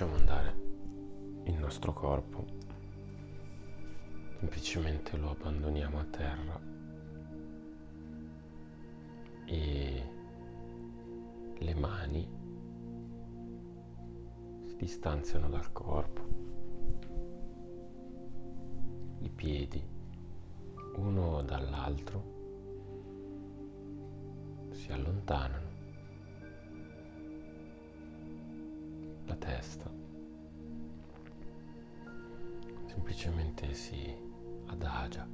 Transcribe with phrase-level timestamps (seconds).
[0.00, 0.54] lasciamo andare
[1.44, 2.46] il nostro corpo,
[4.38, 6.58] semplicemente lo abbandoniamo a terra.
[9.44, 10.02] E
[11.58, 12.26] le mani
[14.68, 16.22] si distanziano dal corpo,
[19.18, 19.86] i piedi
[20.94, 22.38] uno dall'altro
[24.70, 25.68] si allontanano,
[29.26, 29.89] la testa
[33.00, 34.14] semplicemente si
[34.66, 35.26] adagia.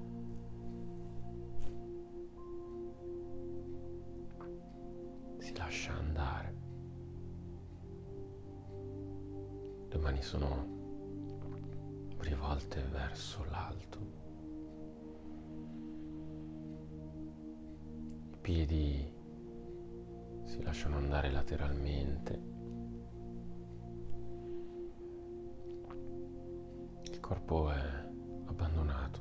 [5.39, 6.55] Si lascia andare.
[9.89, 10.75] Le mani sono
[12.19, 13.98] rivolte verso l'alto.
[18.30, 19.12] I piedi
[20.45, 22.55] si lasciano andare lateralmente.
[27.27, 28.05] Corpo è
[28.44, 29.20] abbandonato.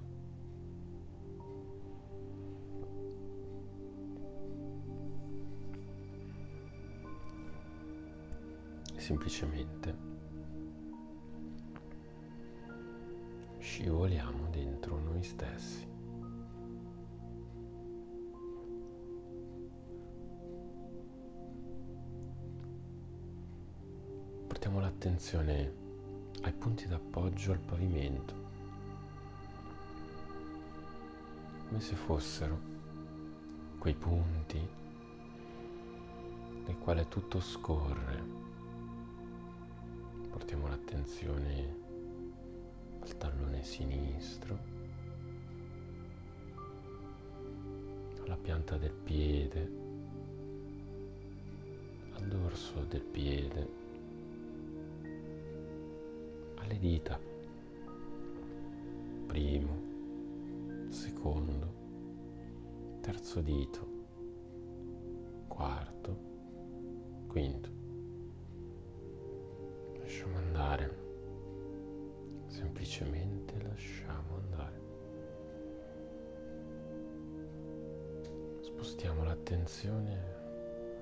[8.96, 9.98] Semplicemente
[13.58, 15.88] scivoliamo dentro noi stessi.
[24.46, 25.85] Portiamo l'attenzione
[26.42, 28.34] ai punti d'appoggio al pavimento,
[31.68, 32.60] come se fossero
[33.80, 34.68] quei punti
[36.66, 38.44] nel quale tutto scorre.
[40.30, 41.84] Portiamo l'attenzione
[43.00, 44.58] al tallone sinistro,
[48.24, 49.72] alla pianta del piede,
[52.14, 53.85] al dorso del piede
[56.66, 57.20] alle dita.
[59.28, 61.74] Primo, secondo,
[63.02, 63.88] terzo dito,
[65.48, 66.18] quarto,
[67.28, 67.70] quinto.
[70.00, 70.98] Lasciamo andare,
[72.48, 74.82] semplicemente lasciamo andare.
[78.62, 80.34] Spostiamo l'attenzione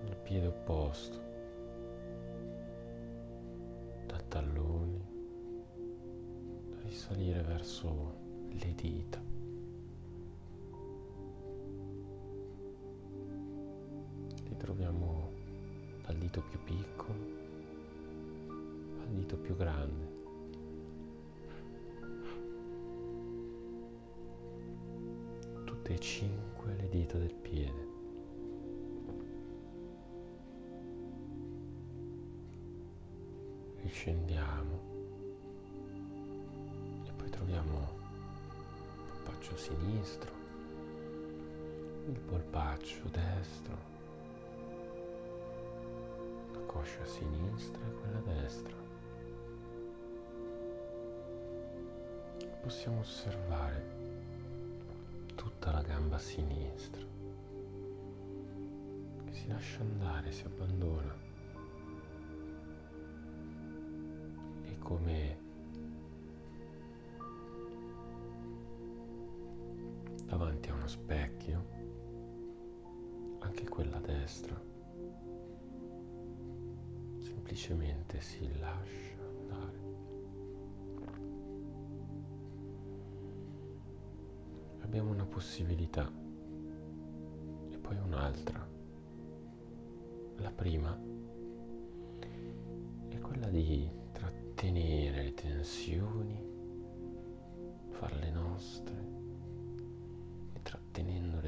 [0.06, 1.33] al piede opposto,
[7.06, 8.16] salire verso
[8.48, 9.22] le dita.
[14.48, 15.30] Li troviamo
[16.06, 17.42] dal dito più piccolo
[19.02, 20.12] al dito più grande.
[25.66, 27.92] Tutte e cinque le dita del piede.
[33.82, 34.93] Riscendiamo
[39.44, 40.32] polpaccio sinistro,
[42.08, 43.78] il polpaccio destro,
[46.54, 48.74] la coscia sinistra e quella destra.
[52.62, 53.86] Possiamo osservare
[55.36, 57.02] tutta la gamba sinistra
[59.26, 61.14] che si lascia andare, si abbandona.
[64.64, 65.43] E come
[70.64, 71.66] davanti a uno specchio,
[73.40, 74.60] anche quella destra,
[77.18, 79.82] semplicemente si lascia andare.
[84.80, 86.10] Abbiamo una possibilità
[87.70, 88.70] e poi un'altra.
[90.38, 90.98] La prima
[93.10, 96.52] è quella di trattenere le tensioni,
[97.90, 99.03] farle nostre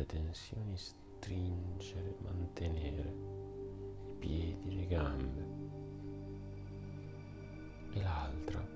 [0.05, 3.13] le tensioni, stringere, mantenere
[4.07, 5.63] i piedi, le gambe.
[7.93, 8.67] E l'altra,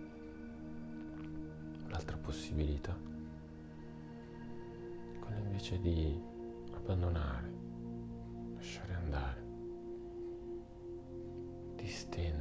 [1.88, 2.98] l'altra possibilità,
[5.20, 6.20] quella invece di
[6.72, 7.54] abbandonare,
[8.56, 9.44] lasciare andare,
[11.76, 12.39] distendere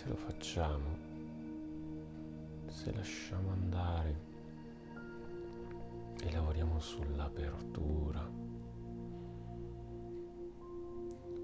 [0.00, 0.96] se lo facciamo,
[2.68, 4.20] se lasciamo andare
[6.22, 8.20] e lavoriamo sull'apertura,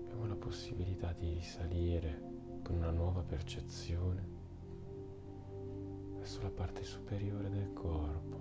[0.01, 4.27] abbiamo la possibilità di risalire con una nuova percezione
[6.15, 8.39] verso la parte superiore del corpo,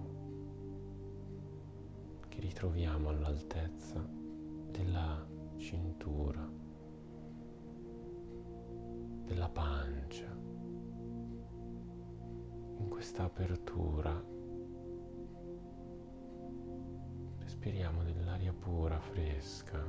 [2.30, 4.02] che ritroviamo all'altezza
[4.72, 5.28] della
[5.58, 6.55] cintura,
[9.26, 10.32] della pancia.
[12.78, 14.24] In questa apertura
[17.40, 19.84] respiriamo dell'aria pura, fresca.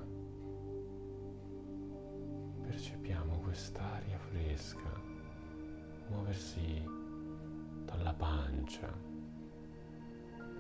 [2.63, 5.15] Percepiamo quest'aria fresca
[6.09, 6.83] muoversi
[7.85, 8.93] dalla pancia,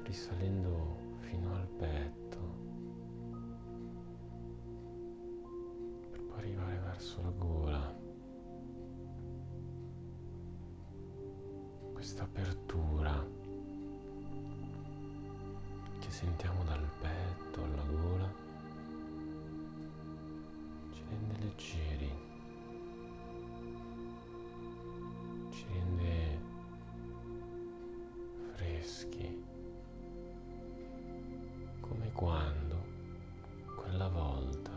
[0.02, 2.65] risalendo fino al petto,
[12.16, 13.26] Questa apertura
[15.98, 18.32] che sentiamo dal petto alla gola
[20.94, 22.12] ci rende leggeri,
[25.50, 26.38] ci rende
[28.54, 29.44] freschi,
[31.80, 32.76] come quando
[33.74, 34.70] quella volta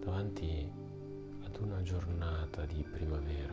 [0.00, 0.72] davanti
[1.42, 3.47] ad una giornata di primavera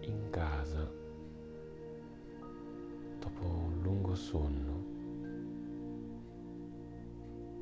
[0.00, 0.90] in casa
[3.18, 4.84] dopo un lungo sonno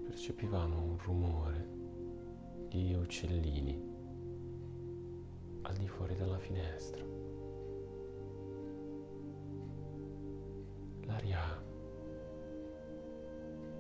[0.05, 1.69] percepivamo un rumore
[2.69, 3.89] di uccellini
[5.63, 7.05] al di fuori dalla finestra.
[11.05, 11.63] L'aria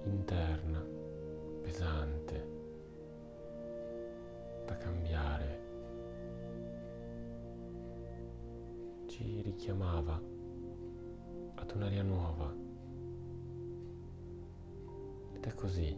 [0.05, 0.85] interna,
[1.63, 2.58] pesante,
[9.19, 10.15] ci richiamava
[11.57, 12.55] ad un'aria nuova.
[15.35, 15.97] Ed è così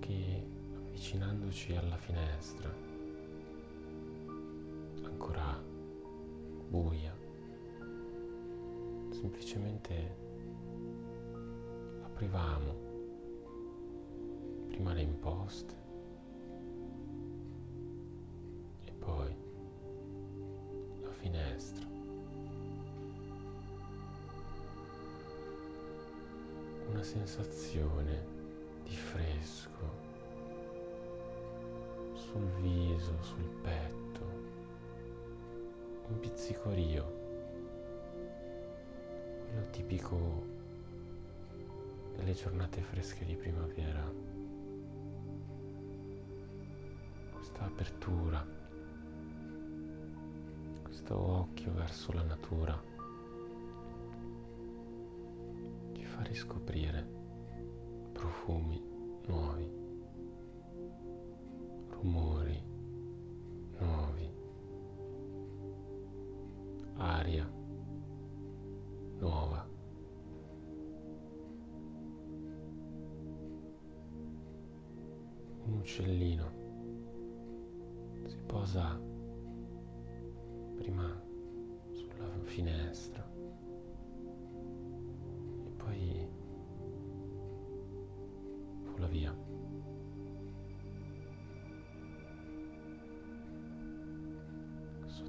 [0.00, 2.74] che avvicinandoci alla finestra,
[5.04, 5.62] ancora
[6.68, 7.16] buia,
[9.10, 10.16] semplicemente
[12.02, 12.74] aprivamo
[14.66, 15.81] prima le imposte
[21.62, 21.86] finestra.
[26.88, 28.26] Una sensazione
[28.84, 29.70] di fresco
[32.14, 34.20] sul viso, sul petto,
[36.08, 37.20] un pizzicorio,
[39.46, 40.50] quello tipico
[42.16, 44.12] delle giornate fresche di primavera.
[47.32, 48.46] Questa apertura,
[51.12, 52.82] questo occhio verso la natura
[55.92, 57.06] ci fa riscoprire
[58.12, 58.82] profumi
[59.26, 59.70] nuovi,
[61.90, 62.62] rumori
[63.78, 64.30] nuovi,
[66.96, 67.50] aria
[69.18, 69.68] nuova.
[75.64, 76.60] Un uccellino
[78.26, 79.11] si posa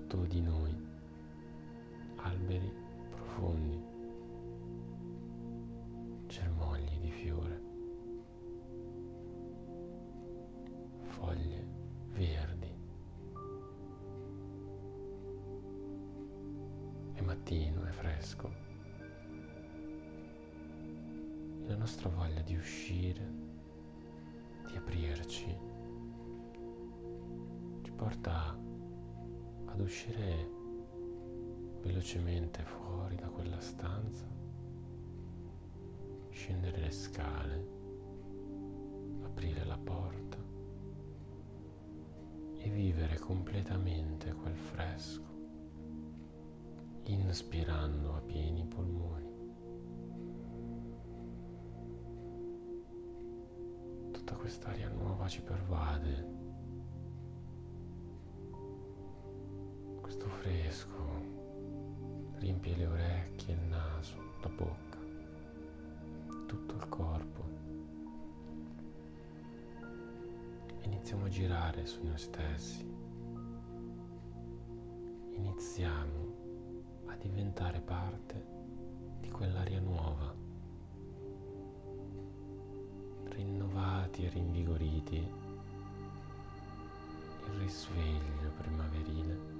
[0.03, 0.75] Sotto di noi
[2.17, 2.69] alberi
[3.09, 3.81] profondi,
[6.27, 7.61] germogli di fiore,
[11.03, 11.67] foglie
[12.09, 12.75] verdi.
[17.13, 18.51] È mattino, è fresco.
[21.65, 23.25] La nostra voglia di uscire,
[24.67, 25.57] di aprirci,
[27.83, 28.62] ci porta
[29.73, 30.47] ad uscire
[31.81, 34.27] velocemente fuori da quella stanza,
[36.29, 37.67] scendere le scale,
[39.23, 40.37] aprire la porta
[42.59, 45.31] e vivere completamente quel fresco,
[47.05, 49.31] inspirando a pieni polmoni.
[54.11, 56.32] Tutta quest'aria nuova ci pervade.
[60.43, 64.97] Fresco riempie le orecchie, il naso, la bocca,
[66.45, 67.41] tutto il corpo.
[70.81, 72.85] Iniziamo a girare su noi stessi.
[75.35, 78.45] Iniziamo a diventare parte
[79.21, 80.35] di quell'aria nuova.
[83.29, 85.15] Rinnovati e rinvigoriti,
[87.45, 89.52] il risveglio primaverile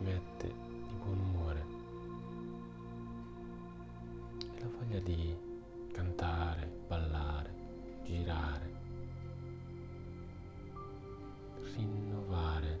[0.00, 1.64] mette di buon umore
[4.54, 5.36] e la voglia di
[5.92, 7.54] cantare, ballare,
[8.04, 8.72] girare,
[11.74, 12.80] rinnovare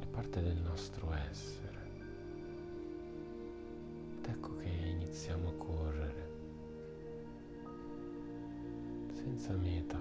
[0.00, 1.76] è parte del nostro essere.
[4.18, 6.30] Ed ecco che iniziamo a correre
[9.12, 9.98] senza meta.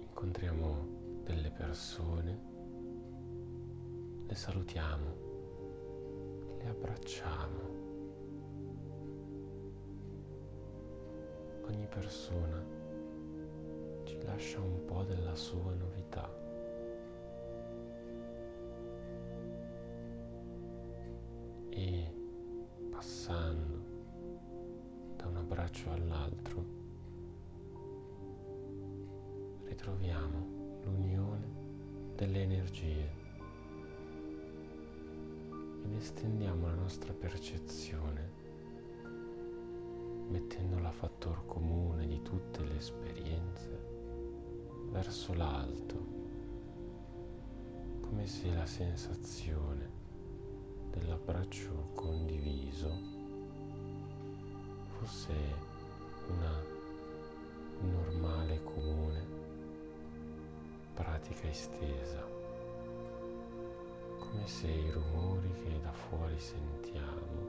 [0.00, 0.99] Incontriamo
[1.30, 2.40] delle persone,
[4.26, 5.14] le salutiamo,
[6.58, 7.78] le abbracciamo.
[11.62, 12.64] Ogni persona
[14.02, 16.39] ci lascia un po' della sua novità.
[32.60, 33.10] Energie.
[35.84, 38.38] Ed estendiamo la nostra percezione
[40.28, 43.88] mettendola a fattor comune di tutte le esperienze
[44.90, 46.06] verso l'alto,
[48.00, 49.98] come se la sensazione
[50.90, 52.90] dell'abbraccio condiviso
[54.98, 55.32] fosse
[56.28, 56.62] una
[57.80, 59.38] normale comune
[60.94, 62.29] pratica estesa,
[64.30, 67.48] come se i rumori che da fuori sentiamo,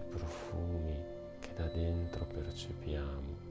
[0.00, 0.96] i profumi
[1.38, 3.48] che da dentro percepiamo,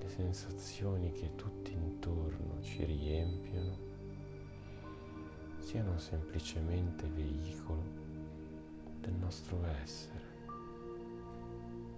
[0.00, 3.76] le sensazioni che tutti intorno ci riempiono,
[5.58, 7.82] siano semplicemente veicolo
[9.00, 10.24] del nostro essere,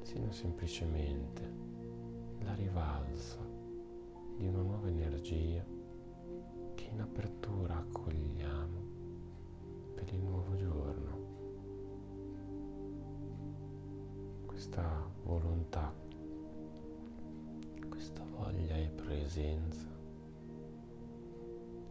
[0.03, 1.67] siano semplicemente
[2.41, 3.38] la rivalsa
[4.37, 5.65] di una nuova energia
[6.75, 8.48] che in apertura accogliamo
[10.15, 11.27] il nuovo giorno.
[14.47, 15.93] Questa volontà,
[17.88, 19.87] questa voglia e presenza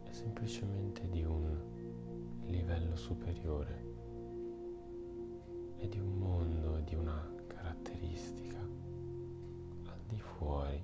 [0.02, 1.56] è semplicemente di un
[2.46, 3.84] livello superiore,
[5.76, 10.82] è di un mondo, di una caratteristica al di fuori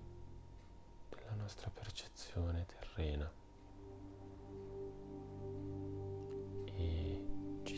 [1.11, 3.31] della nostra percezione terrena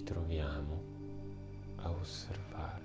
[0.06, 0.84] troviamo
[1.78, 2.84] a osservare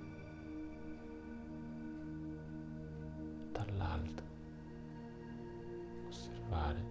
[3.52, 4.22] dall'alto,
[6.08, 6.84] osservare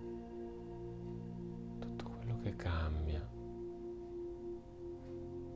[1.79, 3.29] tutto quello che cambia,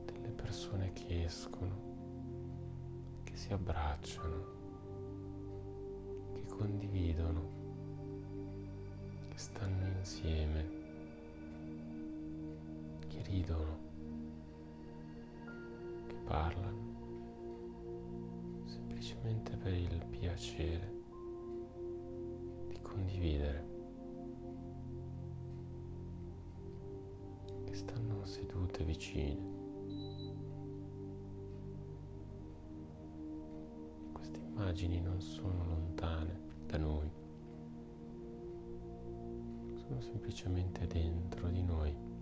[0.04, 1.80] delle persone che escono,
[3.24, 4.44] che si abbracciano,
[6.34, 7.48] che condividono,
[9.30, 10.68] che stanno insieme,
[13.08, 13.85] che ridono,
[16.36, 16.74] parlano,
[18.66, 20.94] semplicemente per il piacere
[22.68, 23.66] di condividere,
[27.64, 29.54] che stanno sedute vicine.
[34.12, 37.10] Queste immagini non sono lontane da noi,
[39.74, 42.15] sono semplicemente dentro di noi.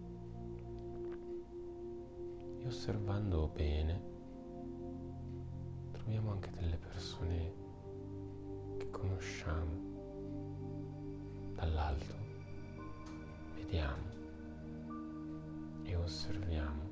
[2.64, 4.00] E osservando bene,
[5.92, 7.52] troviamo anche delle persone
[8.78, 9.82] che conosciamo
[11.52, 12.14] dall'alto,
[13.54, 14.06] vediamo
[15.82, 16.82] e osserviamo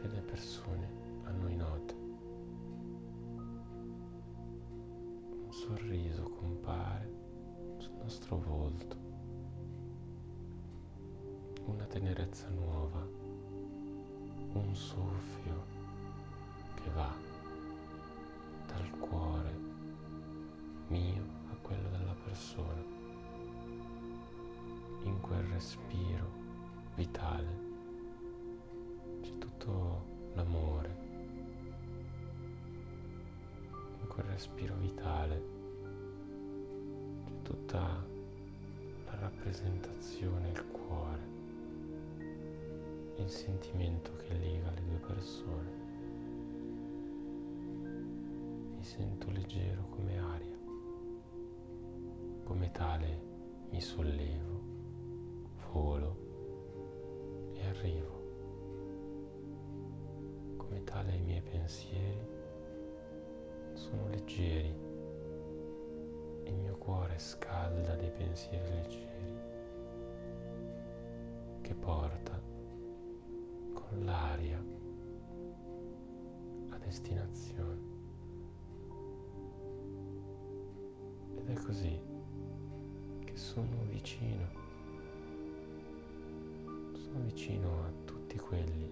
[0.00, 0.88] delle persone
[1.24, 1.94] a noi note.
[5.42, 7.10] Un sorriso compare
[7.78, 8.96] sul nostro volto,
[11.64, 13.15] una tenerezza nuova,
[14.56, 15.64] un soffio
[16.74, 17.12] che va
[18.66, 19.54] dal cuore
[20.88, 22.82] mio a quello della persona.
[25.02, 26.30] In quel respiro
[26.94, 27.64] vitale
[29.22, 31.04] c'è tutto l'amore.
[34.00, 35.42] In quel respiro vitale
[37.24, 38.04] c'è tutta
[39.04, 41.35] la rappresentazione, il cuore,
[43.18, 45.70] il sentimento che lega le due persone.
[48.76, 50.58] Mi sento leggero come aria,
[52.44, 53.20] come tale
[53.70, 54.60] mi sollevo,
[55.72, 56.16] volo
[57.54, 58.24] e arrivo.
[60.56, 62.28] Come tale i miei pensieri
[63.72, 64.74] sono leggeri,
[66.44, 69.14] il mio cuore scalda dei pensieri leggeri
[71.62, 72.35] che porta
[74.04, 74.62] l'aria
[76.70, 77.94] a destinazione.
[81.36, 82.00] Ed è così
[83.24, 84.46] che sono vicino,
[86.94, 88.90] sono vicino a tutti quelli,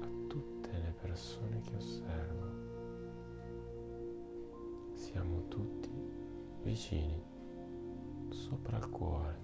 [0.00, 2.62] a tutte le persone che osservo.
[4.92, 5.90] Siamo tutti
[6.62, 7.22] vicini
[8.30, 9.43] sopra il cuore,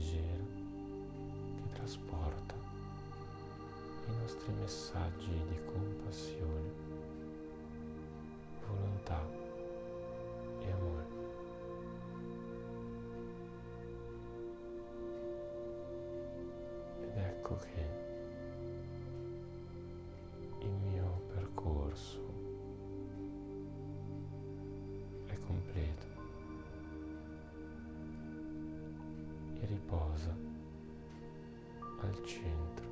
[0.00, 0.44] leggera
[1.56, 2.54] che trasporta
[4.08, 6.89] i nostri messaggi di compassione,
[29.90, 30.36] riposa
[32.00, 32.88] al centro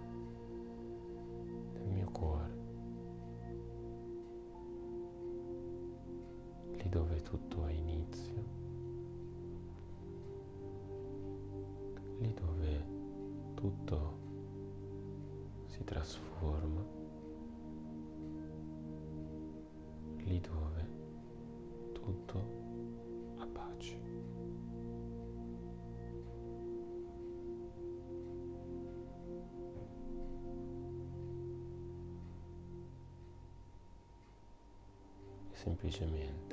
[1.72, 2.56] del mio cuore,
[6.72, 8.44] lì dove tutto ha inizio,
[12.18, 12.86] lì dove
[13.54, 14.16] tutto
[15.66, 16.84] si trasforma,
[20.16, 20.88] lì dove
[21.92, 24.17] tutto a pace.
[35.68, 36.47] E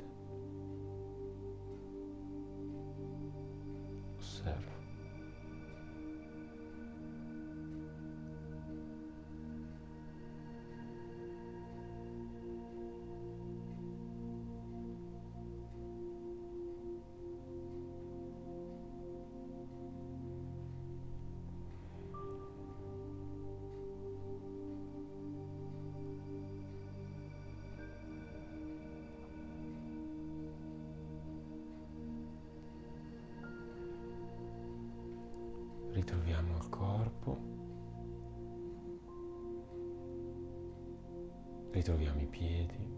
[41.76, 42.94] ritroviamo i piedi,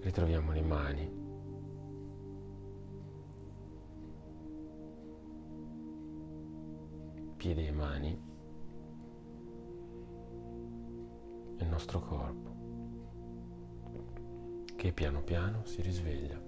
[0.00, 1.10] ritroviamo le mani,
[7.36, 8.20] piedi e mani,
[11.56, 12.54] e il nostro corpo
[14.74, 16.46] che piano piano si risveglia.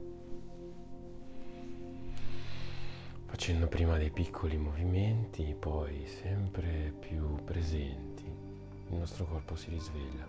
[3.28, 8.07] facendo prima dei piccoli movimenti, poi sempre più presenti,
[8.90, 10.26] il nostro corpo si risveglia.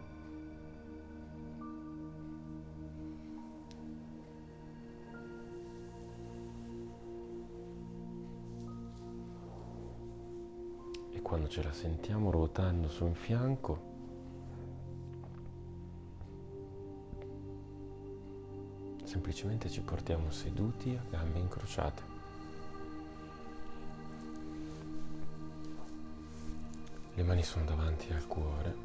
[11.12, 13.88] E quando ce la sentiamo ruotando su un fianco,
[19.04, 22.09] semplicemente ci portiamo seduti a gambe incrociate.
[27.20, 28.76] Le mani sono davanti al cuore,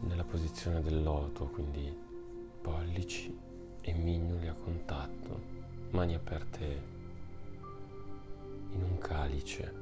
[0.00, 1.90] nella posizione del loto, quindi
[2.60, 3.34] pollici
[3.80, 5.40] e mignoli a contatto,
[5.88, 6.82] mani aperte
[8.72, 9.74] in un calice,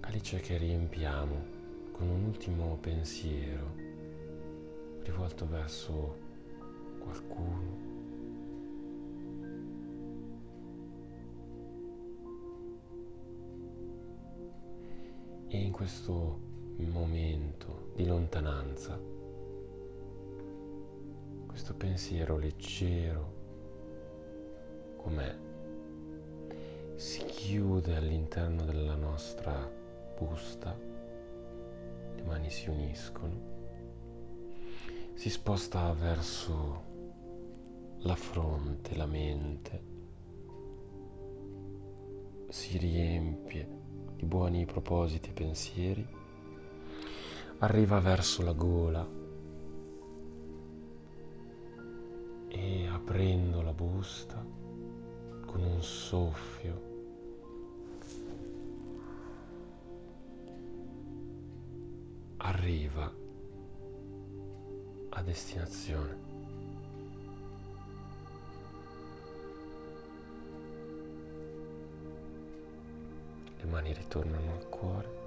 [0.00, 1.46] calice che riempiamo
[1.92, 3.74] con un ultimo pensiero
[5.04, 6.18] rivolto verso
[6.98, 7.87] qualcuno
[15.50, 16.38] E in questo
[16.76, 19.00] momento di lontananza,
[21.46, 23.32] questo pensiero leggero
[24.98, 25.34] com'è,
[26.96, 29.72] si chiude all'interno della nostra
[30.18, 30.78] busta,
[32.14, 33.40] le mani si uniscono,
[35.14, 36.82] si sposta verso
[38.00, 39.82] la fronte, la mente,
[42.50, 43.77] si riempie
[44.18, 46.06] di buoni propositi e pensieri,
[47.58, 49.08] arriva verso la gola
[52.48, 54.44] e aprendo la busta
[55.46, 56.86] con un soffio
[62.38, 63.12] arriva
[65.10, 66.27] a destinazione.
[73.88, 75.17] Mani ritornano al cuore.